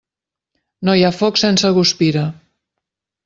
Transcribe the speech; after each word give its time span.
No 0.87 0.95
hi 0.95 1.03
ha 1.03 1.11
foc 1.17 1.37
sense 1.43 1.71
guspira. 1.77 2.23